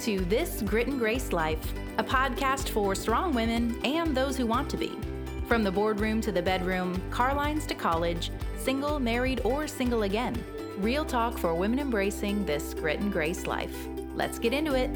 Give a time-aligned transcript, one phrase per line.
[0.00, 4.70] to This Grit and Grace Life, a podcast for strong women and those who want
[4.70, 4.98] to be.
[5.46, 10.42] From the boardroom to the bedroom, car lines to college, single, married, or single again.
[10.78, 13.76] Real talk for women embracing this grit and grace life.
[14.14, 14.88] Let's get into it.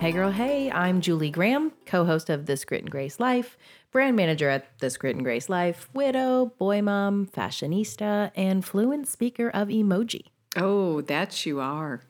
[0.00, 3.56] Hey, girl, hey, I'm Julie Graham, co host of This Grit and Grace Life,
[3.92, 9.48] brand manager at This Grit and Grace Life, widow, boy mom, fashionista, and fluent speaker
[9.48, 10.29] of emoji.
[10.56, 12.00] Oh, that you are.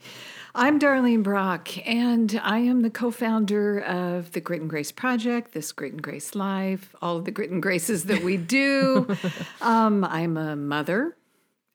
[0.55, 5.53] I'm Darlene Brock, and I am the co founder of the Grit and Grace Project,
[5.53, 9.15] this Grit and Grace Life, all of the Grit and Graces that we do.
[9.61, 11.15] um, I'm a mother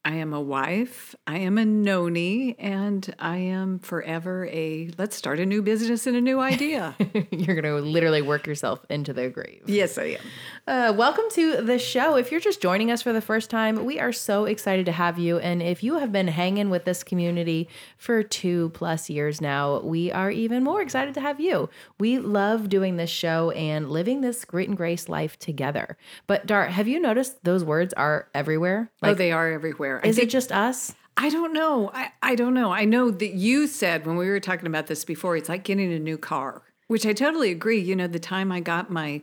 [0.07, 5.39] I am a wife, I am a noni, and I am forever a let's start
[5.39, 6.95] a new business and a new idea.
[7.31, 9.63] You're going to literally work yourself into the grave.
[9.65, 10.21] Yes, I am.
[10.67, 12.17] Uh, welcome to the show.
[12.17, 15.17] If you're just joining us for the first time, we are so excited to have
[15.19, 15.39] you.
[15.39, 20.11] And if you have been hanging with this community for two plus years now, we
[20.11, 21.69] are even more excited to have you.
[21.99, 25.97] We love doing this show and living this grit and grace life together.
[26.25, 28.91] But, Dar, have you noticed those words are everywhere?
[29.03, 30.09] Oh, like, oh, they are everywhere there.
[30.09, 30.93] Is think, it just us?
[31.17, 31.91] I don't know.
[31.93, 32.71] I, I don't know.
[32.71, 35.93] I know that you said when we were talking about this before, it's like getting
[35.93, 37.79] a new car, which I totally agree.
[37.79, 39.21] You know, the time I got my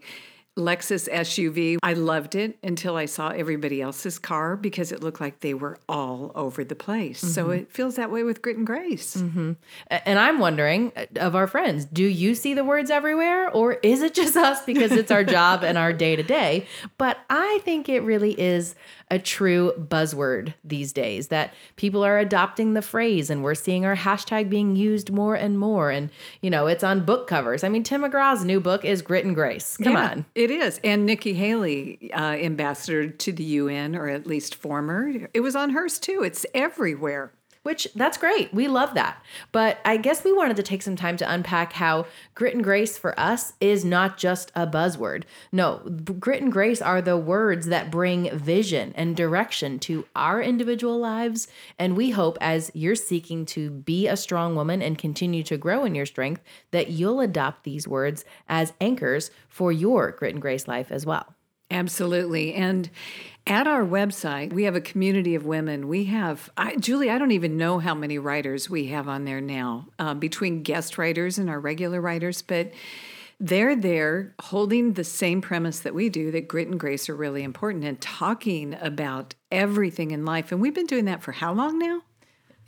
[0.57, 1.79] Lexus SUV.
[1.83, 5.79] I loved it until I saw everybody else's car because it looked like they were
[5.89, 7.23] all over the place.
[7.23, 7.33] Mm-hmm.
[7.33, 9.17] So it feels that way with Grit and Grace.
[9.17, 9.53] Mm-hmm.
[9.91, 14.03] And I'm wondering uh, of our friends, do you see the words everywhere or is
[14.03, 16.67] it just us because it's our job and our day to day?
[16.99, 18.75] But I think it really is
[19.13, 23.95] a true buzzword these days that people are adopting the phrase and we're seeing our
[23.95, 25.91] hashtag being used more and more.
[25.91, 26.09] And,
[26.41, 27.63] you know, it's on book covers.
[27.63, 29.77] I mean, Tim McGraw's new book is Grit and Grace.
[29.77, 30.25] Come yeah, on.
[30.35, 30.81] It is.
[30.83, 35.71] And Nikki Haley, uh, ambassador to the UN, or at least former, it was on
[35.71, 36.23] hers too.
[36.25, 38.53] It's everywhere which that's great.
[38.53, 39.23] We love that.
[39.53, 42.99] But I guess we wanted to take some time to unpack how grit and grace
[42.99, 45.25] for us is not just a buzzword.
[45.53, 45.79] No,
[46.19, 51.49] grit and grace are the words that bring vision and direction to our individual lives.
[51.79, 55.85] And we hope as you're seeking to be a strong woman and continue to grow
[55.85, 56.43] in your strength,
[56.73, 61.35] that you'll adopt these words as anchors for your grit and grace life as well.
[61.73, 62.55] Absolutely.
[62.55, 62.91] And
[63.47, 65.89] at our website, we have a community of women.
[65.89, 69.41] We have, I, Julie, I don't even know how many writers we have on there
[69.41, 72.73] now, uh, between guest writers and our regular writers, but
[73.41, 77.43] they're there holding the same premise that we do that grit and grace are really
[77.43, 80.53] important and talking about everything in life.
[80.53, 82.03] And we've been doing that for how long now?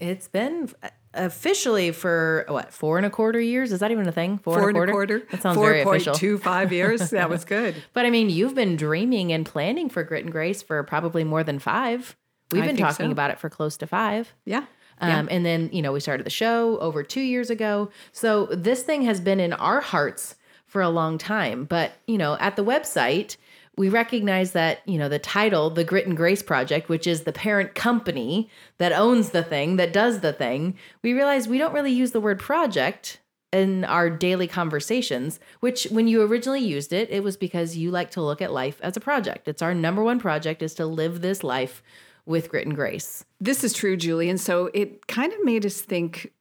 [0.00, 0.68] It's been
[1.14, 4.68] officially for what four and a quarter years is that even a thing four, four
[4.68, 5.22] and, a quarter?
[5.30, 8.76] that sounds very official two five years that was good but i mean you've been
[8.76, 12.16] dreaming and planning for grit and grace for probably more than five
[12.50, 13.12] we've been talking so.
[13.12, 14.64] about it for close to five yeah
[14.98, 15.34] um, yeah.
[15.34, 17.90] And then, you know, we started the show over two years ago.
[18.12, 20.36] So this thing has been in our hearts
[20.66, 21.64] for a long time.
[21.64, 23.36] But, you know, at the website,
[23.76, 27.32] we recognize that, you know, the title, the Grit and Grace Project, which is the
[27.32, 28.48] parent company
[28.78, 32.20] that owns the thing, that does the thing, we realize we don't really use the
[32.20, 33.20] word project
[33.52, 38.10] in our daily conversations, which when you originally used it, it was because you like
[38.10, 39.46] to look at life as a project.
[39.46, 41.82] It's our number one project is to live this life
[42.26, 43.24] with grit and grace.
[43.40, 44.28] This is true, Julie.
[44.28, 46.32] And so it kind of made us think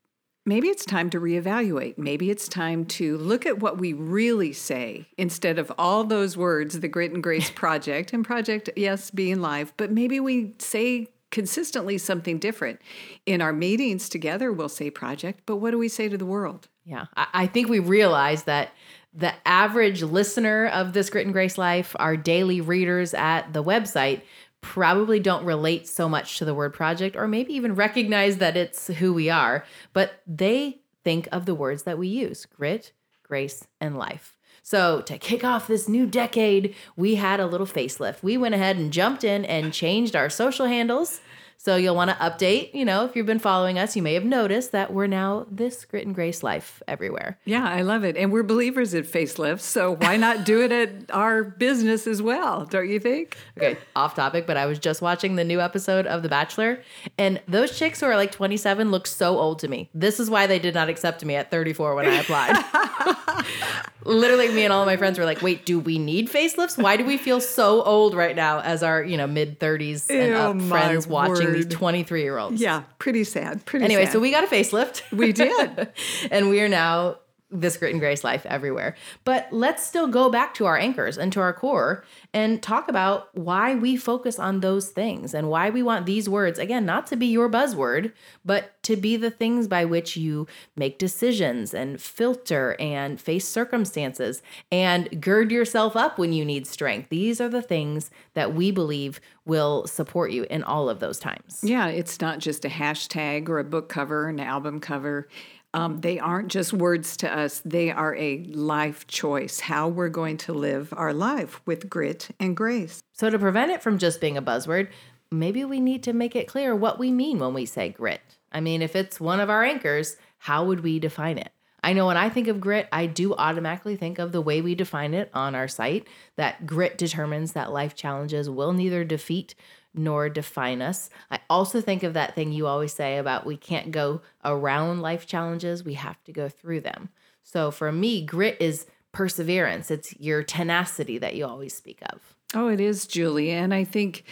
[0.46, 1.98] maybe it's time to reevaluate.
[1.98, 6.80] Maybe it's time to look at what we really say instead of all those words,
[6.80, 11.98] the Grit and Grace Project, and Project, yes, being live, but maybe we say consistently
[11.98, 12.80] something different.
[13.26, 16.68] In our meetings together, we'll say project, but what do we say to the world?
[16.86, 18.70] Yeah, I think we realize that
[19.16, 24.22] the average listener of this Grit and Grace Life, our daily readers at the website,
[24.64, 28.88] probably don't relate so much to the word project or maybe even recognize that it's
[28.88, 33.98] who we are, but they think of the words that we use grit, grace, and
[33.98, 34.36] life.
[34.66, 38.24] So, to kick off this new decade, we had a little facelift.
[38.24, 41.20] We went ahead and jumped in and changed our social handles
[41.58, 42.74] so you'll want to update.
[42.74, 45.86] You know, if you've been following us, you may have noticed that we're now this
[45.86, 47.40] grit and grace life everywhere.
[47.46, 48.18] Yeah, I love it.
[48.18, 49.62] And we're believers at facelifts.
[49.62, 52.66] So why not do it at our business as well?
[52.66, 53.38] Don't you think?
[53.58, 56.82] Okay, off topic, but I was just watching the new episode of The Bachelor,
[57.18, 59.90] and those chicks who are like 27 look so old to me.
[59.94, 63.84] This is why they did not accept me at 34 when I applied.
[64.06, 66.82] Literally, me and all of my friends were like, wait, do we need facelifts?
[66.82, 70.34] Why do we feel so old right now as our, you know, mid 30s and
[70.34, 72.62] up friends watching watching these 23 year olds.
[72.62, 73.66] Yeah, pretty sad.
[73.66, 74.14] Pretty anyway, sad.
[74.14, 75.04] so we got a facelift.
[75.12, 75.92] We did.
[76.32, 77.18] and we are now
[77.54, 78.96] this grit and grace life everywhere.
[79.24, 82.04] But let's still go back to our anchors and to our core
[82.34, 86.58] and talk about why we focus on those things and why we want these words,
[86.58, 88.12] again, not to be your buzzword,
[88.44, 94.42] but to be the things by which you make decisions and filter and face circumstances
[94.72, 97.10] and gird yourself up when you need strength.
[97.10, 101.60] These are the things that we believe will support you in all of those times.
[101.64, 105.28] Yeah, it's not just a hashtag or a book cover, an album cover.
[105.74, 110.38] Um, they aren't just words to us, they are a life choice, how we're going
[110.38, 113.02] to live our life with grit and grace.
[113.14, 114.90] So, to prevent it from just being a buzzword,
[115.32, 118.22] maybe we need to make it clear what we mean when we say grit.
[118.52, 121.52] I mean, if it's one of our anchors, how would we define it?
[121.84, 124.74] I know when I think of grit, I do automatically think of the way we
[124.74, 129.54] define it on our site that grit determines that life challenges will neither defeat
[129.94, 131.10] nor define us.
[131.30, 135.26] I also think of that thing you always say about we can't go around life
[135.28, 137.10] challenges, we have to go through them.
[137.44, 142.36] So for me, grit is perseverance, it's your tenacity that you always speak of.
[142.56, 143.52] Oh, it is, Julie.
[143.52, 144.24] And I think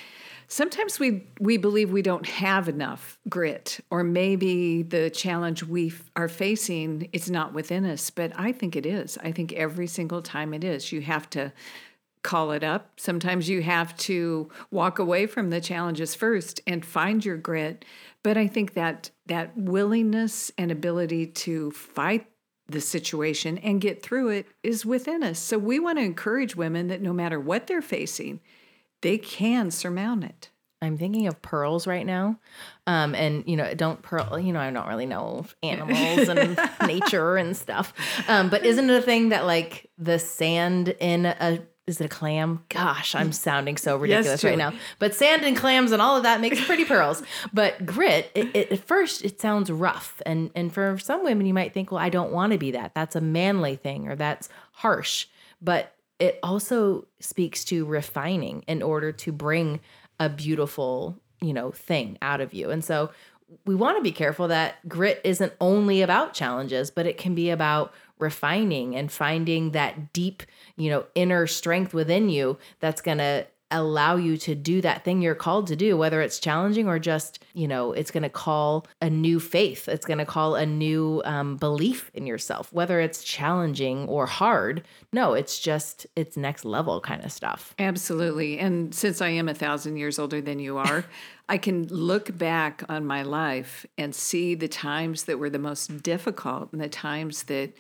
[0.52, 6.28] sometimes we we believe we don't have enough grit or maybe the challenge we are
[6.28, 10.54] facing is not within us but i think it is i think every single time
[10.54, 11.54] it is you have to
[12.24, 13.00] call it up.
[13.00, 17.86] Sometimes you have to walk away from the challenges first and find your grit.
[18.24, 22.28] But I think that that willingness and ability to fight
[22.68, 25.40] the situation and get through it is within us.
[25.40, 28.40] So we want to encourage women that no matter what they're facing,
[29.02, 30.50] they can surmount it.
[30.84, 32.40] I'm thinking of pearls right now.
[32.88, 37.38] Um, and you know, don't pearl, you know, I don't really know animals and nature
[37.38, 37.94] and stuff.
[38.28, 42.10] Um, but isn't it a thing that like the sand in a is it a
[42.10, 42.64] clam?
[42.70, 44.74] Gosh, I'm sounding so ridiculous yes, right now.
[45.00, 47.24] But sand and clams and all of that makes pretty pearls.
[47.54, 51.54] But grit, it, it, at first, it sounds rough, and and for some women, you
[51.54, 52.94] might think, well, I don't want to be that.
[52.94, 55.28] That's a manly thing, or that's harsh.
[55.62, 59.80] But it also speaks to refining in order to bring
[60.20, 62.70] a beautiful, you know, thing out of you.
[62.70, 63.10] And so
[63.66, 67.50] we want to be careful that grit isn't only about challenges, but it can be
[67.50, 70.44] about refining and finding that deep,
[70.78, 75.22] you know, inner strength within you that's going to allow you to do that thing
[75.22, 78.86] you're called to do, whether it's challenging or just, you know, it's going to call
[79.02, 79.88] a new faith.
[79.88, 84.84] It's going to call a new um, belief in yourself, whether it's challenging or hard.
[85.14, 87.74] No, it's just, it's next level kind of stuff.
[87.80, 88.60] Absolutely.
[88.60, 91.06] And since I am a thousand years older than you are,
[91.50, 96.04] I can look back on my life and see the times that were the most
[96.04, 97.74] difficult and the times that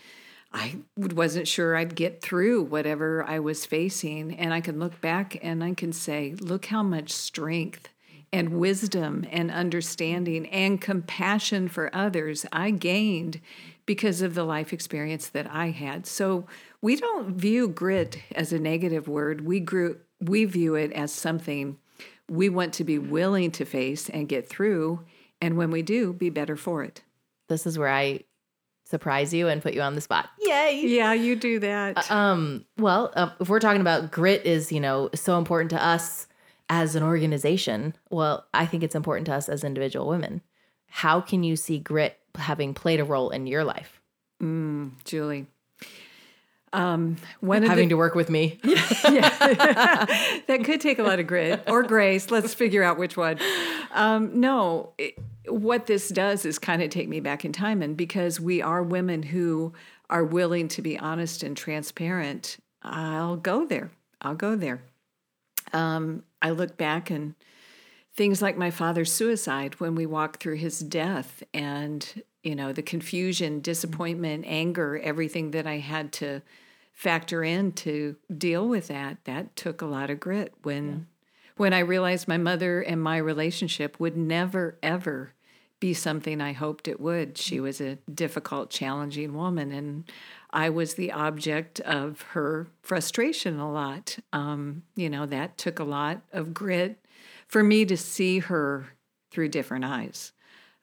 [0.53, 4.36] I wasn't sure I'd get through whatever I was facing.
[4.36, 7.89] And I can look back and I can say, look how much strength
[8.33, 13.42] and wisdom and understanding and compassion for others I gained
[13.86, 16.06] because of the life experience that I had.
[16.06, 16.45] So
[16.81, 19.42] we don't view grit as a negative word.
[19.42, 21.77] We grew we view it as something
[22.30, 25.03] we want to be willing to face and get through
[25.42, 27.01] and when we do be better for it.
[27.50, 28.21] This is where I
[28.91, 30.29] surprise you and put you on the spot.
[30.39, 30.83] Yay.
[30.85, 32.11] Yeah, you do that.
[32.11, 35.83] Uh, um, well, uh, if we're talking about grit is, you know, so important to
[35.83, 36.27] us
[36.69, 40.41] as an organization, well, I think it's important to us as individual women.
[40.88, 44.01] How can you see grit having played a role in your life?
[44.43, 45.47] Mm, Julie.
[46.73, 48.79] Um, when having the, to work with me, yeah,
[50.47, 52.31] that could take a lot of grit or grace.
[52.31, 53.39] Let's figure out which one.
[53.91, 55.17] Um, no, it,
[55.48, 58.83] what this does is kind of take me back in time, and because we are
[58.83, 59.74] women who
[60.10, 63.91] are willing to be honest and transparent, I'll go there.
[64.21, 64.81] I'll go there.
[65.74, 67.36] Um, I look back and
[68.13, 72.81] things like my father's suicide when we walked through his death and you know the
[72.81, 76.41] confusion disappointment anger everything that i had to
[76.91, 81.07] factor in to deal with that that took a lot of grit when.
[81.62, 85.32] When i realized my mother and my relationship would never ever
[85.80, 87.38] be something i hoped it would.
[87.38, 90.12] She was a difficult challenging woman and
[90.50, 94.18] i was the object of her frustration a lot.
[94.34, 96.98] Um, you know that took a lot of grit
[97.48, 98.88] for me to see her
[99.30, 100.34] through different eyes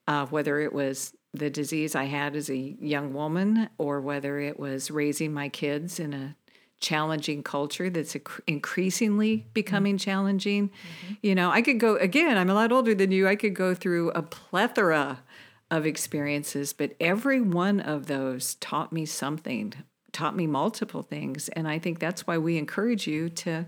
[0.06, 4.60] uh, whether it was the disease I had as a young woman or whether it
[4.60, 6.36] was raising my kids in a
[6.80, 8.16] challenging culture that's
[8.46, 10.10] increasingly becoming mm-hmm.
[10.10, 10.68] challenging.
[10.68, 11.14] Mm-hmm.
[11.22, 13.26] You know, I could go again, I'm a lot older than you.
[13.26, 15.20] I could go through a plethora
[15.70, 19.74] of experiences, but every one of those taught me something,
[20.12, 23.66] taught me multiple things, and I think that's why we encourage you to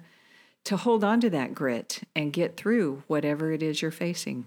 [0.62, 4.47] to hold on to that grit and get through whatever it is you're facing.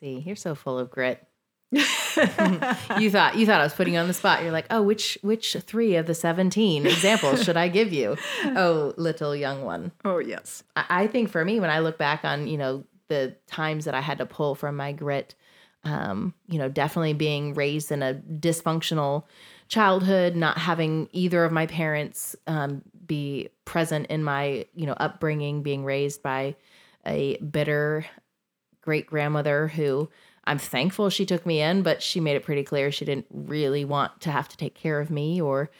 [0.00, 1.24] See, you're so full of grit.
[2.98, 4.42] you thought you thought I was putting you on the spot.
[4.42, 8.16] You're like, oh, which which three of the 17 examples should I give you?
[8.56, 9.92] Oh, little young one.
[10.04, 10.62] Oh, yes.
[10.74, 13.94] I, I think for me, when I look back on, you know, the times that
[13.94, 15.34] I had to pull from my grit,
[15.84, 19.24] um, you know, definitely being raised in a dysfunctional
[19.68, 25.62] childhood, not having either of my parents um, be present in my, you know, upbringing,
[25.62, 26.56] being raised by
[27.04, 28.06] a bitter
[28.86, 30.08] great grandmother who
[30.46, 33.84] I'm thankful she took me in, but she made it pretty clear she didn't really
[33.84, 35.70] want to have to take care of me or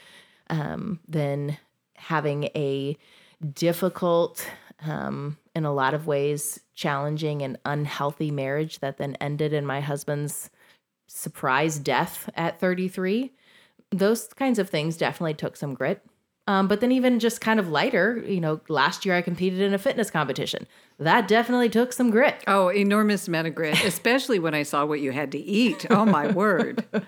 [0.49, 1.57] um, then
[1.95, 2.97] having a
[3.53, 4.49] difficult,
[4.85, 9.79] um, in a lot of ways, challenging and unhealthy marriage that then ended in my
[9.79, 10.49] husband's
[11.07, 13.33] surprise death at 33.
[13.91, 16.03] Those kinds of things definitely took some grit.
[16.47, 19.73] Um, but then even just kind of lighter, you know, last year I competed in
[19.73, 20.65] a fitness competition.
[20.97, 22.43] That definitely took some grit.
[22.47, 25.85] Oh, enormous amount of grit, especially when I saw what you had to eat.
[25.89, 26.85] Oh my word.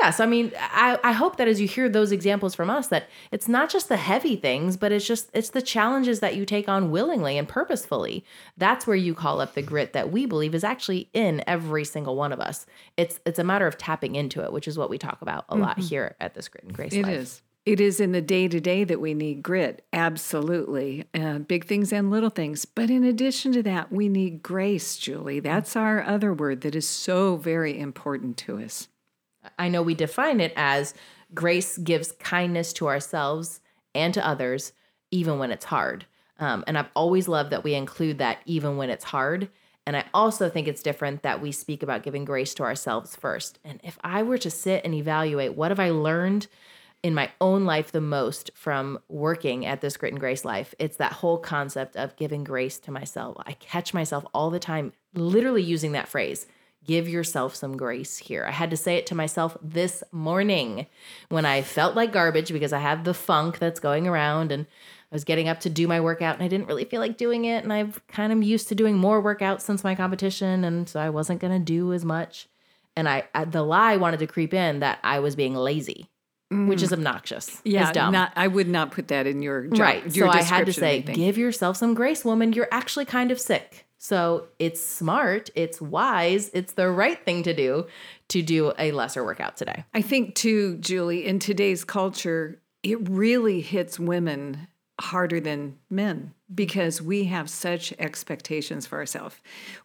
[0.00, 3.10] Yes, I mean, I, I hope that as you hear those examples from us, that
[3.30, 6.70] it's not just the heavy things, but it's just it's the challenges that you take
[6.70, 8.24] on willingly and purposefully.
[8.56, 12.16] That's where you call up the grit that we believe is actually in every single
[12.16, 12.64] one of us.
[12.96, 15.52] It's it's a matter of tapping into it, which is what we talk about a
[15.52, 15.64] mm-hmm.
[15.64, 16.94] lot here at this Grit and Grace.
[16.94, 17.16] It Life.
[17.16, 17.42] is.
[17.66, 21.04] It is in the day to day that we need grit, absolutely.
[21.12, 22.64] Uh, big things and little things.
[22.64, 25.40] But in addition to that, we need grace, Julie.
[25.40, 28.88] That's our other word that is so very important to us.
[29.58, 30.94] I know we define it as
[31.34, 33.60] grace gives kindness to ourselves
[33.94, 34.72] and to others,
[35.10, 36.06] even when it's hard.
[36.38, 39.50] Um, and I've always loved that we include that even when it's hard.
[39.86, 43.58] And I also think it's different that we speak about giving grace to ourselves first.
[43.64, 46.46] And if I were to sit and evaluate what have I learned
[47.02, 50.74] in my own life the most from working at this grit and grace life.
[50.78, 53.36] It's that whole concept of giving grace to myself.
[53.46, 56.46] I catch myself all the time literally using that phrase
[56.84, 58.44] give yourself some grace here.
[58.46, 60.86] I had to say it to myself this morning
[61.28, 64.66] when i felt like garbage because i have the funk that's going around and
[65.12, 67.44] i was getting up to do my workout and i didn't really feel like doing
[67.44, 67.62] it.
[67.62, 71.10] And i've kind of used to doing more workouts since my competition and so i
[71.10, 72.48] wasn't going to do as much.
[72.96, 76.08] And I, the lie wanted to creep in that i was being lazy
[76.52, 76.66] Mm.
[76.66, 77.60] which is obnoxious.
[77.62, 78.12] Yeah, dumb.
[78.12, 80.16] Not, I would not put that in your job, right.
[80.16, 82.52] Your so I had to say, give yourself some grace, woman.
[82.52, 83.86] You're actually kind of sick.
[83.98, 87.86] So it's smart, it's wise, it's the right thing to do
[88.28, 89.84] to do a lesser workout today.
[89.94, 94.66] I think too, Julie, in today's culture, it really hits women
[95.00, 99.36] harder than men because we have such expectations for ourselves.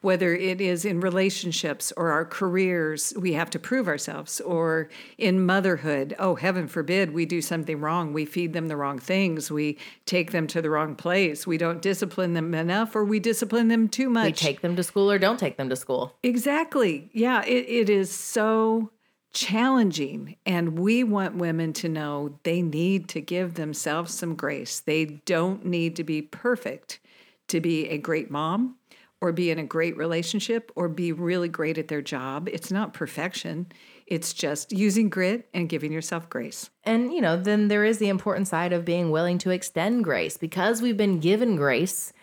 [0.02, 5.46] Whether it is in relationships or our careers, we have to prove ourselves, or in
[5.46, 8.14] motherhood, oh, heaven forbid we do something wrong.
[8.14, 9.52] We feed them the wrong things.
[9.52, 11.46] We take them to the wrong place.
[11.46, 14.26] We don't discipline them enough, or we discipline them too much.
[14.26, 16.16] We take them to school or don't take them to school.
[16.24, 17.10] Exactly.
[17.14, 18.92] Yeah, it, it is so
[19.36, 20.38] challenging.
[20.46, 24.80] And we want women to know they need to give themselves some grace.
[24.80, 27.00] They don't need to be perfect
[27.50, 28.78] to be a great mom
[29.22, 32.50] or be in a great relationship or be really great at their job.
[32.52, 33.68] It's not perfection.
[34.08, 36.70] It's just using grit and giving yourself grace.
[36.84, 40.38] And, you know, then there is the important side of being willing to extend grace
[40.38, 42.14] because we've been given grace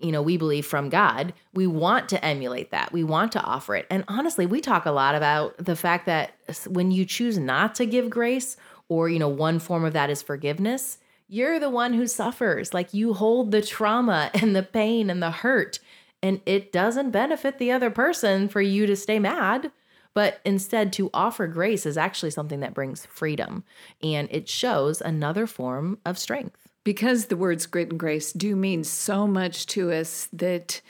[0.00, 2.92] you know, we believe from God, we want to emulate that.
[2.92, 3.86] We want to offer it.
[3.90, 6.34] And honestly, we talk a lot about the fact that
[6.66, 8.56] when you choose not to give grace,
[8.88, 12.74] or, you know, one form of that is forgiveness, you're the one who suffers.
[12.74, 15.78] Like you hold the trauma and the pain and the hurt.
[16.22, 19.70] And it doesn't benefit the other person for you to stay mad.
[20.14, 23.64] But instead, to offer grace is actually something that brings freedom
[24.00, 28.84] and it shows another form of strength because the words grit and grace do mean
[28.84, 30.80] so much to us that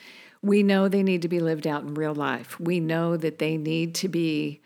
[0.43, 2.61] we know they need to be lived out in real life.
[2.61, 4.61] We know that they need to be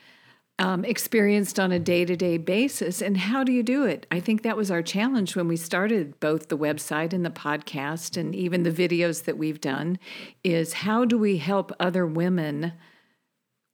[0.58, 3.00] um, experienced on a day to day basis.
[3.00, 4.06] And how do you do it?
[4.10, 8.16] I think that was our challenge when we started both the website and the podcast
[8.16, 10.00] and even the videos that we've done
[10.42, 12.72] is how do we help other women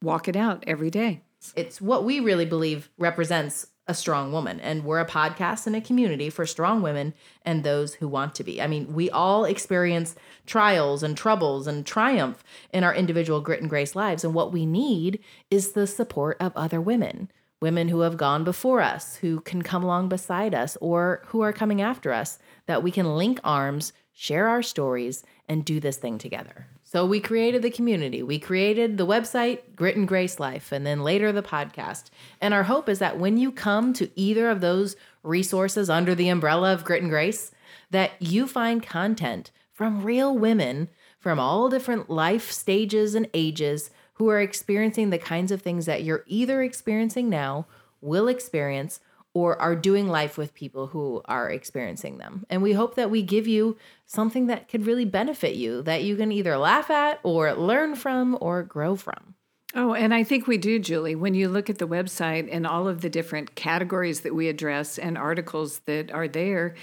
[0.03, 1.21] walk it out every day?
[1.55, 4.59] It's what we really believe represents a strong woman.
[4.59, 7.13] And we're a podcast and a community for strong women
[7.43, 8.61] and those who want to be.
[8.61, 10.15] I mean, we all experience
[10.45, 14.23] trials and troubles and triumph in our individual grit and grace lives.
[14.23, 15.19] And what we need
[15.51, 17.29] is the support of other women,
[17.61, 21.53] women who have gone before us, who can come along beside us, or who are
[21.53, 26.17] coming after us, that we can link arms, share our stories, and do this thing
[26.17, 26.67] together.
[26.95, 28.23] So we created the community.
[28.23, 32.05] We created the website, Grit and Grace Life, and then later the podcast.
[32.39, 36.29] And our hope is that when you come to either of those resources under the
[36.29, 37.51] umbrella of Grit and Grace,
[37.91, 40.87] that you find content from real women
[41.19, 46.05] from all different life stages and ages who are experiencing the kinds of things that
[46.05, 47.67] you're either experiencing now,
[47.99, 49.01] will experience,
[49.35, 52.45] or are doing life with people who are experiencing them.
[52.49, 56.15] And we hope that we give you something that could really benefit you, that you
[56.15, 59.35] can either laugh at or learn from or grow from.
[59.75, 61.15] Oh, and I think we do, Julie.
[61.15, 64.97] When you look at the website and all of the different categories that we address
[64.97, 66.75] and articles that are there,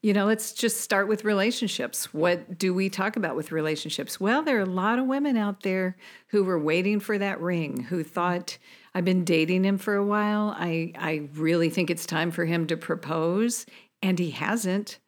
[0.00, 2.14] you know, let's just start with relationships.
[2.14, 4.20] What do we talk about with relationships?
[4.20, 5.96] Well, there are a lot of women out there
[6.28, 8.58] who were waiting for that ring, who thought,
[8.96, 10.56] I've been dating him for a while.
[10.58, 13.66] I, I really think it's time for him to propose,
[14.00, 15.00] and he hasn't.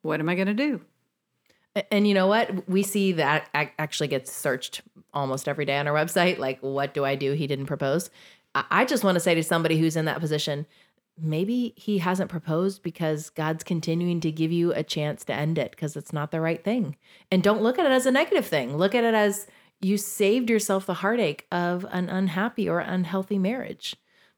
[0.00, 0.80] What am I going to do?
[1.90, 2.66] And you know what?
[2.66, 4.80] We see that actually gets searched
[5.12, 6.38] almost every day on our website.
[6.38, 7.32] Like, what do I do?
[7.32, 8.08] He didn't propose.
[8.54, 10.64] I just want to say to somebody who's in that position,
[11.20, 15.72] maybe he hasn't proposed because God's continuing to give you a chance to end it
[15.72, 16.96] because it's not the right thing.
[17.30, 18.78] And don't look at it as a negative thing.
[18.78, 19.46] Look at it as
[19.80, 23.96] you saved yourself the heartache of an unhappy or unhealthy marriage.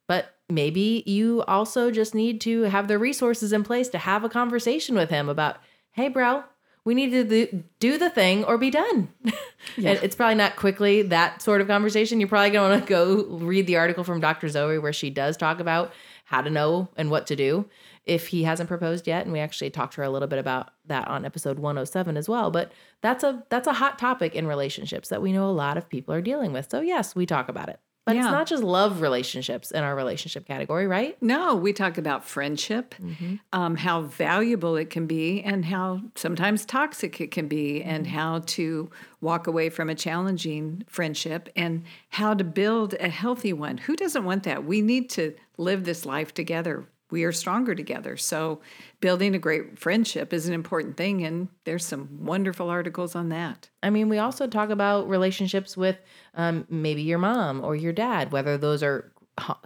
[0.09, 4.29] But maybe you also just need to have the resources in place to have a
[4.29, 5.59] conversation with him about,
[5.93, 6.45] hey, bro,
[6.85, 9.09] we need to do the thing or be done.
[9.77, 9.99] Yeah.
[10.01, 12.21] it's probably not quickly that sort of conversation.
[12.21, 14.49] You're probably going to want to go read the article from Dr.
[14.49, 15.93] Zoe where she does talk about
[16.25, 17.69] how to know and what to do
[18.07, 20.71] if he hasn't proposed yet and we actually talked to her a little bit about
[20.87, 25.09] that on episode 107 as well but that's a that's a hot topic in relationships
[25.09, 27.69] that we know a lot of people are dealing with so yes we talk about
[27.69, 28.23] it but yeah.
[28.23, 31.21] it's not just love relationships in our relationship category, right?
[31.21, 33.35] No, we talk about friendship, mm-hmm.
[33.53, 37.91] um, how valuable it can be, and how sometimes toxic it can be, mm-hmm.
[37.91, 38.89] and how to
[39.21, 43.77] walk away from a challenging friendship, and how to build a healthy one.
[43.79, 44.65] Who doesn't want that?
[44.65, 48.17] We need to live this life together we are stronger together.
[48.17, 48.61] So,
[49.01, 53.69] building a great friendship is an important thing, and there's some wonderful articles on that.
[53.83, 55.99] I mean, we also talk about relationships with
[56.35, 59.13] um, maybe your mom or your dad, whether those are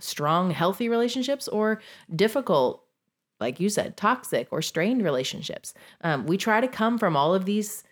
[0.01, 1.81] strong, healthy relationships or
[2.15, 2.85] difficult,
[3.39, 5.75] like you said, toxic or strained relationships.
[6.03, 7.85] Um, we try to come from all of these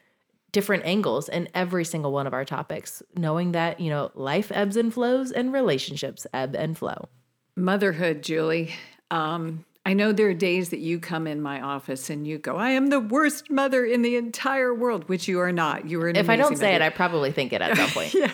[0.52, 4.76] different angles in every single one of our topics, knowing that, you know, life ebbs
[4.76, 7.08] and flows and relationships ebb and flow.
[7.56, 8.72] Motherhood, Julie.
[9.10, 12.56] Um, I know there are days that you come in my office and you go,
[12.56, 15.88] "I am the worst mother in the entire world," which you are not.
[15.88, 16.08] You are.
[16.08, 16.84] if I don't say mother.
[16.84, 18.12] it, I probably think it at some point.
[18.14, 18.30] yeah,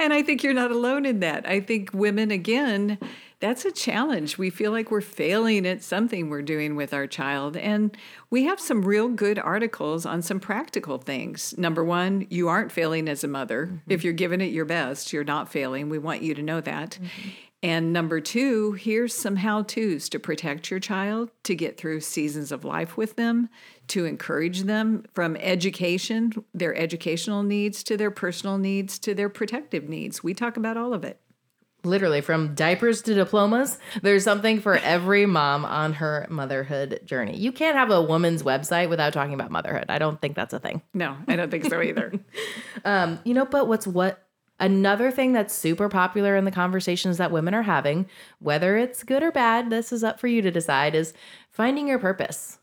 [0.00, 1.48] and I think you're not alone in that.
[1.48, 2.98] I think women again.
[3.38, 4.38] That's a challenge.
[4.38, 7.56] We feel like we're failing at something we're doing with our child.
[7.56, 7.96] And
[8.30, 11.52] we have some real good articles on some practical things.
[11.58, 13.66] Number one, you aren't failing as a mother.
[13.66, 13.90] Mm-hmm.
[13.90, 15.88] If you're giving it your best, you're not failing.
[15.88, 16.90] We want you to know that.
[17.02, 17.28] Mm-hmm.
[17.62, 22.50] And number two, here's some how to's to protect your child, to get through seasons
[22.50, 23.48] of life with them,
[23.88, 29.88] to encourage them from education, their educational needs, to their personal needs, to their protective
[29.88, 30.24] needs.
[30.24, 31.20] We talk about all of it.
[31.84, 37.36] Literally, from diapers to diplomas, there's something for every mom on her motherhood journey.
[37.36, 39.86] You can't have a woman's website without talking about motherhood.
[39.88, 40.82] I don't think that's a thing.
[40.94, 42.12] No, I don't think so either.
[42.84, 44.24] um, you know, but what's what
[44.62, 48.06] Another thing that's super popular in the conversations that women are having,
[48.38, 51.12] whether it's good or bad, this is up for you to decide, is
[51.50, 52.60] finding your purpose.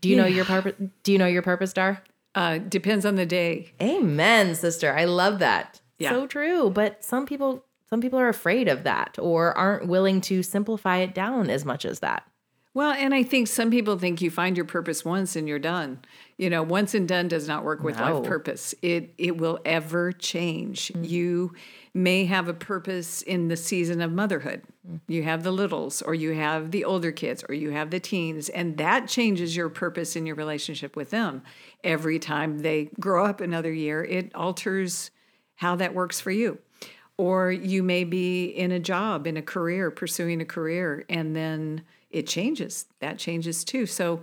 [0.00, 0.22] Do you yeah.
[0.22, 0.72] know your purpose?
[1.02, 2.02] Do you know your purpose, Dar?
[2.34, 3.72] Uh, depends on the day.
[3.80, 4.96] Amen, sister.
[4.96, 5.82] I love that.
[5.98, 6.12] Yeah.
[6.12, 6.70] So true.
[6.70, 11.14] But some people, some people are afraid of that or aren't willing to simplify it
[11.14, 12.26] down as much as that.
[12.76, 16.00] Well, and I think some people think you find your purpose once and you're done.
[16.36, 18.18] You know, once and done does not work with no.
[18.18, 18.74] life purpose.
[18.82, 20.88] It it will ever change.
[20.88, 21.04] Mm-hmm.
[21.04, 21.54] You
[21.94, 24.60] may have a purpose in the season of motherhood.
[24.86, 25.10] Mm-hmm.
[25.10, 28.50] You have the littles or you have the older kids or you have the teens
[28.50, 31.44] and that changes your purpose in your relationship with them.
[31.82, 35.10] Every time they grow up another year, it alters
[35.54, 36.58] how that works for you
[37.16, 41.82] or you may be in a job in a career pursuing a career and then
[42.16, 42.86] it changes.
[43.00, 43.84] That changes too.
[43.84, 44.22] So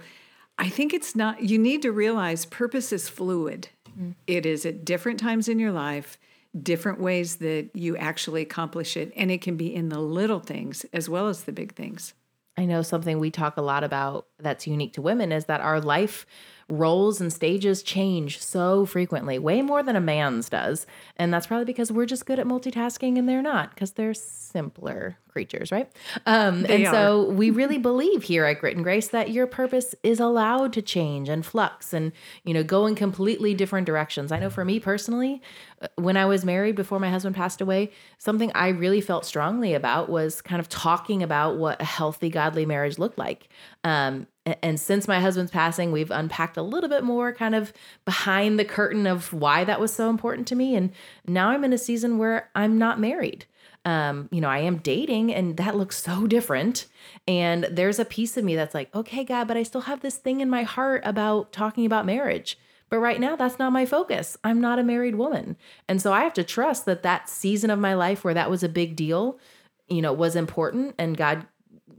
[0.58, 3.70] I think it's not, you need to realize purpose is fluid.
[3.88, 4.12] Mm-hmm.
[4.26, 6.18] It is at different times in your life,
[6.60, 9.14] different ways that you actually accomplish it.
[9.16, 12.16] And it can be in the little things as well as the big things.
[12.58, 15.82] I know something we talk a lot about that's unique to women is that our
[15.82, 16.26] life
[16.70, 20.86] roles and stages change so frequently, way more than a man's does.
[21.18, 25.18] And that's probably because we're just good at multitasking and they're not, because they're simpler
[25.28, 25.92] creatures, right?
[26.26, 26.94] Um, and are.
[26.94, 30.82] so we really believe here at Grit and Grace that your purpose is allowed to
[30.82, 32.12] change and flux and,
[32.44, 34.32] you know, go in completely different directions.
[34.32, 35.42] I know for me personally,
[35.82, 39.74] uh, when I was married before my husband passed away, something I really felt strongly
[39.74, 43.50] about was kind of talking about what a healthy, godly marriage looked like.
[43.84, 47.72] Um, And since my husband's passing, we've unpacked a little bit more kind of
[48.04, 50.76] behind the curtain of why that was so important to me.
[50.76, 50.92] And
[51.26, 53.46] now I'm in a season where I'm not married.
[53.86, 56.88] Um, you know, I am dating and that looks so different.
[57.28, 60.18] And there's a piece of me that's like, okay, God, but I still have this
[60.18, 62.58] thing in my heart about talking about marriage.
[62.90, 64.38] But right now, that's not my focus.
[64.44, 65.58] I'm not a married woman.
[65.88, 68.62] And so I have to trust that that season of my life where that was
[68.62, 69.40] a big deal,
[69.88, 71.48] you know, was important and God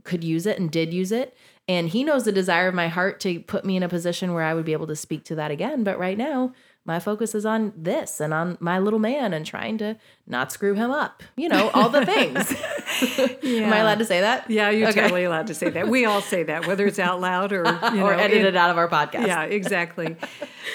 [0.03, 1.35] could use it and did use it.
[1.67, 4.43] And He knows the desire of my heart to put me in a position where
[4.43, 5.83] I would be able to speak to that again.
[5.83, 6.53] But right now,
[6.85, 10.75] my focus is on this and on my little man and trying to not screw
[10.75, 11.23] him up.
[11.35, 12.51] You know, all the things.
[13.43, 14.49] Am I allowed to say that?
[14.49, 15.01] Yeah, you're Okay.
[15.01, 15.87] totally allowed to say that.
[15.87, 18.55] We all say that, whether it's out loud or you know, or edit in- it
[18.55, 19.25] out of our podcast.
[19.25, 20.15] Yeah, exactly.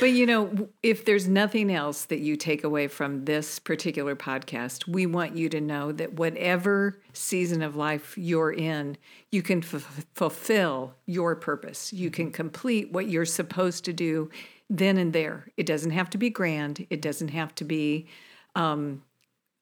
[0.01, 4.89] but you know, if there's nothing else that you take away from this particular podcast,
[4.89, 8.97] we want you to know that whatever season of life you're in,
[9.31, 11.93] you can f- fulfill your purpose.
[11.93, 12.33] You can mm-hmm.
[12.33, 14.29] complete what you're supposed to do
[14.71, 15.49] then and there.
[15.57, 16.87] It doesn't have to be grand.
[16.89, 18.07] It doesn't have to be
[18.55, 19.03] um,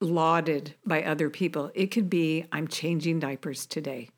[0.01, 1.73] lauded by other people.
[1.75, 4.11] It could be, I'm changing diapers today.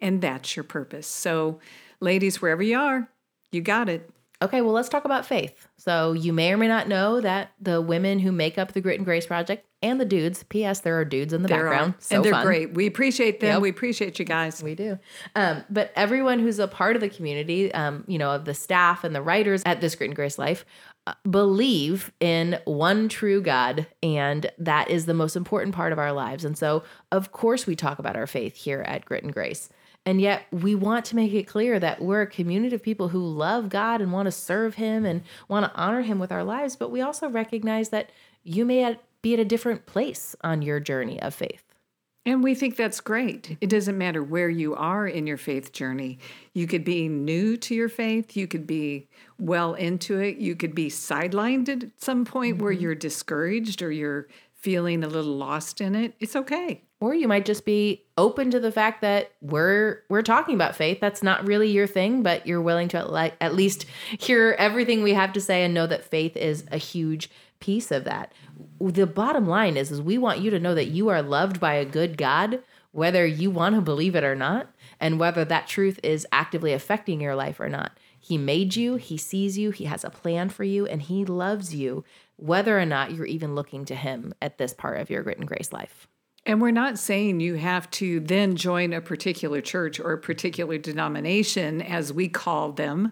[0.00, 1.08] And that's your purpose.
[1.08, 1.58] So,
[2.00, 3.10] ladies, wherever you are,
[3.50, 4.08] you got it.
[4.40, 5.66] Okay, well, let's talk about faith.
[5.78, 8.98] So, you may or may not know that the women who make up the Grit
[8.98, 11.94] and Grace Project and the dudes, P.S., there are dudes in the There background.
[11.94, 12.00] are.
[12.00, 12.44] So and they're fun.
[12.46, 12.74] great.
[12.74, 13.54] We appreciate them.
[13.54, 13.62] Yep.
[13.62, 14.62] We appreciate you guys.
[14.62, 14.98] We do.
[15.34, 19.04] Um, but everyone who's a part of the community, um, you know, of the staff
[19.04, 20.64] and the writers at this Grit and Grace Life,
[21.06, 23.86] uh, believe in one true God.
[24.02, 26.44] And that is the most important part of our lives.
[26.44, 29.68] And so, of course, we talk about our faith here at Grit and Grace.
[30.04, 33.18] And yet, we want to make it clear that we're a community of people who
[33.26, 36.76] love God and want to serve Him and want to honor Him with our lives.
[36.76, 38.10] But we also recognize that
[38.44, 41.64] you may at- be at a different place on your journey of faith.
[42.24, 43.56] And we think that's great.
[43.60, 46.20] It doesn't matter where you are in your faith journey.
[46.54, 50.76] You could be new to your faith, you could be well into it, you could
[50.76, 52.82] be sidelined at some point where mm-hmm.
[52.82, 56.14] you're discouraged or you're feeling a little lost in it.
[56.20, 56.82] It's okay.
[57.00, 60.98] or you might just be open to the fact that we're we're talking about faith
[61.00, 63.84] that's not really your thing but you're willing to like at least
[64.18, 67.28] hear everything we have to say and know that faith is a huge
[67.60, 68.32] piece of that.
[68.80, 71.74] The bottom line is is we want you to know that you are loved by
[71.74, 76.00] a good god whether you want to believe it or not and whether that truth
[76.02, 77.98] is actively affecting your life or not.
[78.18, 81.74] He made you he sees you he has a plan for you and he loves
[81.74, 82.04] you
[82.36, 85.46] whether or not you're even looking to him at this part of your grit and
[85.46, 86.08] grace life.
[86.46, 90.78] And we're not saying you have to then join a particular church or a particular
[90.78, 93.10] denomination, as we call them,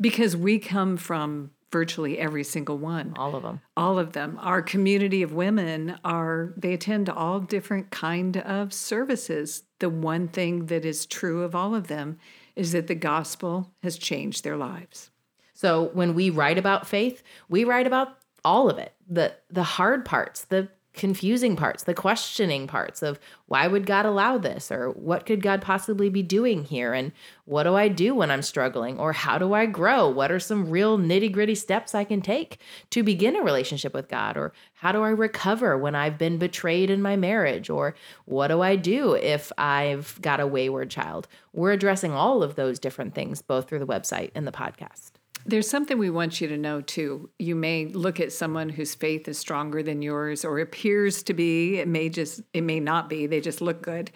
[0.00, 3.14] because we come from virtually every single one.
[3.16, 4.38] all of them All of them.
[4.40, 9.64] Our community of women are, they attend all different kind of services.
[9.78, 12.18] The one thing that is true of all of them
[12.56, 15.10] is that the gospel has changed their lives.
[15.54, 18.94] So when we write about faith, we write about all of it.
[19.08, 24.36] The the hard parts, the confusing parts, the questioning parts of why would God allow
[24.36, 27.12] this or what could God possibly be doing here and
[27.46, 30.08] what do I do when I'm struggling or how do I grow?
[30.08, 32.58] What are some real nitty-gritty steps I can take
[32.90, 36.90] to begin a relationship with God or how do I recover when I've been betrayed
[36.90, 37.94] in my marriage or
[38.26, 41.28] what do I do if I've got a wayward child?
[41.52, 45.12] We're addressing all of those different things both through the website and the podcast.
[45.48, 47.30] There's something we want you to know too.
[47.38, 51.78] You may look at someone whose faith is stronger than yours or appears to be.
[51.78, 53.26] It may just, it may not be.
[53.26, 54.10] They just look good.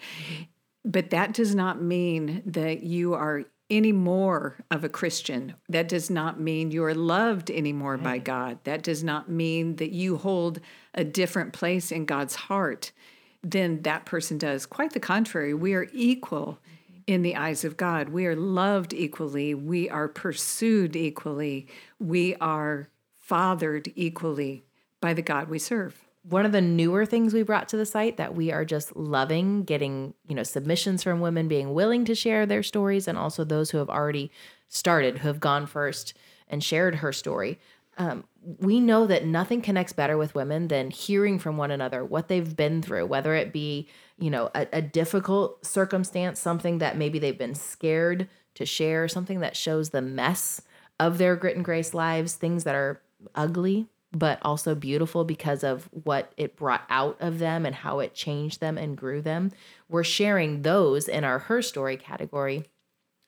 [0.85, 5.55] But that does not mean that you are any more of a Christian.
[5.69, 8.59] That does not mean you are loved anymore by God.
[8.65, 10.59] That does not mean that you hold
[10.93, 12.91] a different place in God's heart
[13.41, 14.67] than that person does.
[14.67, 16.59] Quite the contrary, we are equal
[17.07, 18.09] in the eyes of God.
[18.09, 19.53] We are loved equally.
[19.53, 21.67] We are pursued equally.
[21.99, 22.89] We are
[23.19, 24.63] fathered equally
[25.01, 25.99] by the God we serve.
[26.23, 29.63] one of the newer things we brought to the site that we are just loving
[29.63, 33.71] getting you know submissions from women being willing to share their stories and also those
[33.71, 34.31] who have already
[34.69, 36.13] started who have gone first
[36.47, 37.59] and shared her story
[37.97, 38.23] um,
[38.59, 42.55] we know that nothing connects better with women than hearing from one another what they've
[42.55, 47.37] been through whether it be you know a, a difficult circumstance something that maybe they've
[47.37, 50.61] been scared to share something that shows the mess
[50.99, 53.01] of their grit and grace lives things that are
[53.35, 58.13] ugly but also beautiful because of what it brought out of them and how it
[58.13, 59.51] changed them and grew them.
[59.89, 62.65] We're sharing those in our Her Story category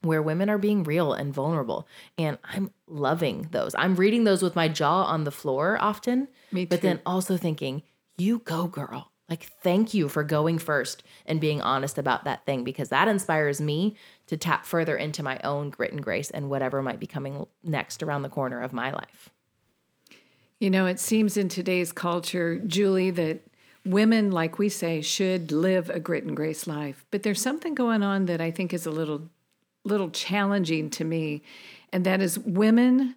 [0.02, 1.88] where women are being real and vulnerable.
[2.18, 3.74] And I'm loving those.
[3.76, 7.82] I'm reading those with my jaw on the floor often, Me but then also thinking,
[8.18, 9.12] you go, girl.
[9.30, 13.60] Like, thank you for going first and being honest about that thing because that inspires
[13.60, 13.96] me
[14.28, 18.04] to tap further into my own grit and grace and whatever might be coming next
[18.04, 19.30] around the corner of my life.
[20.60, 23.42] You know, it seems in today's culture, Julie, that
[23.84, 27.06] women, like we say, should live a grit and grace life.
[27.10, 29.30] But there's something going on that I think is a little
[29.84, 31.44] little challenging to me,
[31.94, 33.16] and that is women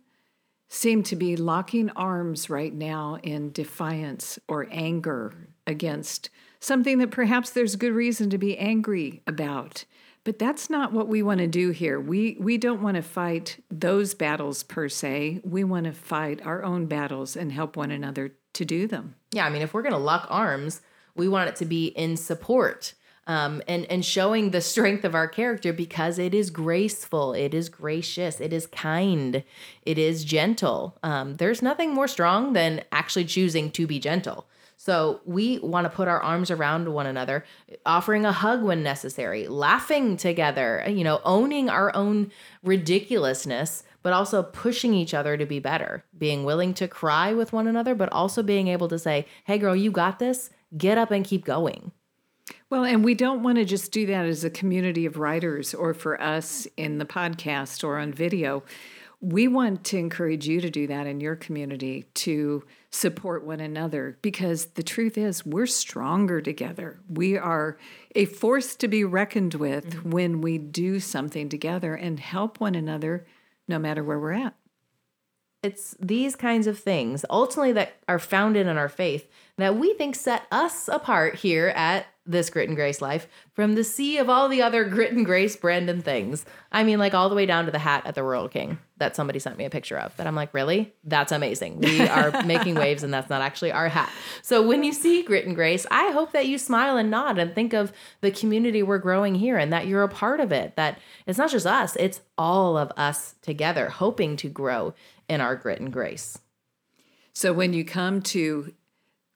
[0.68, 5.32] seem to be locking arms right now in defiance or anger
[5.68, 9.84] against something that perhaps there's good reason to be angry about.
[10.24, 11.98] But that's not what we want to do here.
[12.00, 15.40] We we don't want to fight those battles per se.
[15.44, 19.14] We want to fight our own battles and help one another to do them.
[19.32, 20.80] Yeah, I mean, if we're going to lock arms,
[21.14, 22.94] we want it to be in support.
[23.26, 27.68] Um, and and showing the strength of our character because it is graceful, it is
[27.68, 29.44] gracious, it is kind,
[29.82, 30.98] it is gentle.
[31.02, 34.46] Um, there's nothing more strong than actually choosing to be gentle.
[34.80, 37.44] So we want to put our arms around one another,
[37.84, 42.30] offering a hug when necessary, laughing together, you know, owning our own
[42.62, 47.66] ridiculousness, but also pushing each other to be better, being willing to cry with one
[47.66, 50.50] another, but also being able to say, hey, girl, you got this.
[50.76, 51.90] Get up and keep going.
[52.70, 55.92] Well, and we don't want to just do that as a community of writers or
[55.92, 58.62] for us in the podcast or on video.
[59.20, 64.18] We want to encourage you to do that in your community to support one another
[64.22, 67.00] because the truth is we're stronger together.
[67.08, 67.78] We are
[68.14, 70.10] a force to be reckoned with mm-hmm.
[70.10, 73.26] when we do something together and help one another
[73.66, 74.54] no matter where we're at.
[75.62, 80.14] It's these kinds of things ultimately that are founded in our faith that we think
[80.14, 84.48] set us apart here at this grit and grace life from the sea of all
[84.48, 86.44] the other grit and grace Brandon things.
[86.70, 89.16] I mean, like all the way down to the hat at the Rural King that
[89.16, 90.14] somebody sent me a picture of.
[90.16, 90.92] That I'm like, really?
[91.04, 91.80] That's amazing.
[91.80, 94.10] We are making waves, and that's not actually our hat.
[94.42, 97.54] So when you see grit and grace, I hope that you smile and nod and
[97.54, 100.76] think of the community we're growing here and that you're a part of it.
[100.76, 104.94] That it's not just us, it's all of us together, hoping to grow
[105.28, 106.38] in our grit and grace.
[107.32, 108.74] So when you come to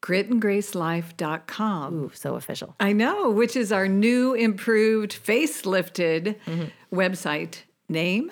[0.03, 1.93] gritandgracelife.com.
[2.03, 2.75] Ooh, so official.
[2.79, 6.65] I know, which is our new, improved, facelifted mm-hmm.
[6.95, 7.63] website.
[7.89, 8.31] Name,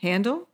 [0.00, 0.47] handle,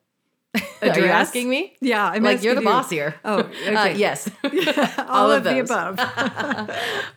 [0.83, 1.75] Are you asking me?
[1.81, 2.67] Yeah, I'm like you're the you.
[2.67, 3.14] boss here.
[3.25, 3.75] Oh, uh, okay.
[3.75, 4.51] uh, yes, all,
[5.09, 5.99] all, of, of the above.
[5.99, 6.67] uh,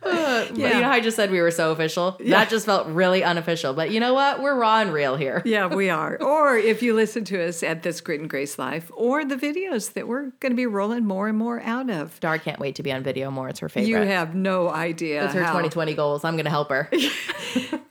[0.01, 0.49] yeah.
[0.53, 2.17] You know, I just said we were so official.
[2.19, 2.37] Yeah.
[2.39, 3.73] That just felt really unofficial.
[3.73, 4.41] But you know what?
[4.41, 5.41] We're raw and real here.
[5.45, 6.17] yeah, we are.
[6.21, 9.93] Or if you listen to us at this Grit and Grace Life, or the videos
[9.93, 12.19] that we're going to be rolling more and more out of.
[12.19, 13.49] Dar can't wait to be on video more.
[13.49, 13.89] It's her favorite.
[13.89, 15.25] You have no idea.
[15.25, 15.51] It's her how.
[15.51, 16.23] 2020 goals.
[16.23, 16.89] I'm going to help her.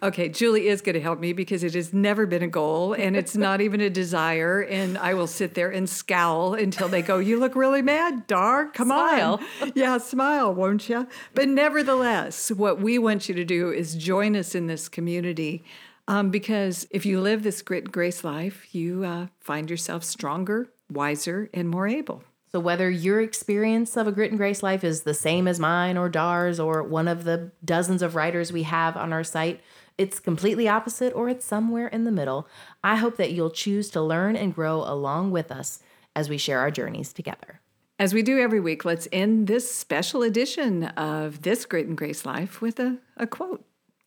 [0.03, 3.17] okay, Julie is going to help me because it has never been a goal and
[3.17, 7.19] it's not even a desire, and I will sit there and scowl until they go,
[7.19, 8.67] You look really mad, Dar.
[8.67, 9.41] Come smile.
[9.61, 9.73] on.
[9.75, 11.07] yeah, smile, won't you?
[11.35, 15.65] But nevertheless, what we want you to do is join us in this community.
[16.09, 20.69] Um, because if you live this grit and grace life, you uh, find yourself stronger,
[20.91, 22.23] wiser, and more able.
[22.53, 25.97] So, whether your experience of a grit and grace life is the same as mine
[25.97, 29.61] or Dar's or one of the dozens of writers we have on our site,
[29.99, 32.49] it's completely opposite or it's somewhere in the middle.
[32.85, 35.81] I hope that you'll choose to learn and grow along with us
[36.15, 37.61] as we share our journeys together.
[37.99, 42.27] As we do every week, let's end this special edition of This Grit and Grace
[42.27, 43.65] Life with a, a quote.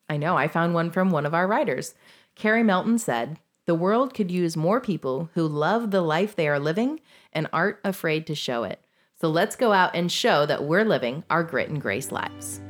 [0.07, 1.95] I know, I found one from one of our writers.
[2.35, 6.59] Carrie Melton said, The world could use more people who love the life they are
[6.59, 6.99] living
[7.33, 8.79] and aren't afraid to show it.
[9.19, 12.61] So let's go out and show that we're living our grit and grace lives.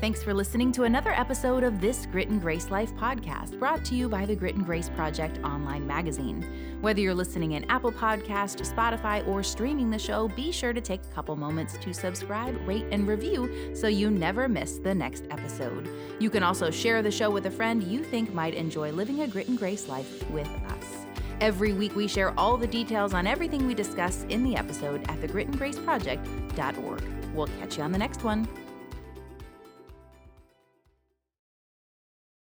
[0.00, 3.96] Thanks for listening to another episode of this Grit and Grace Life podcast, brought to
[3.96, 6.78] you by the Grit and Grace Project online magazine.
[6.80, 11.02] Whether you're listening in Apple Podcast, Spotify, or streaming the show, be sure to take
[11.02, 15.88] a couple moments to subscribe, rate, and review so you never miss the next episode.
[16.20, 19.26] You can also share the show with a friend you think might enjoy living a
[19.26, 21.06] Grit and Grace life with us.
[21.40, 25.20] Every week, we share all the details on everything we discuss in the episode at
[25.20, 27.02] thegritandgraceproject.org.
[27.34, 28.46] We'll catch you on the next one.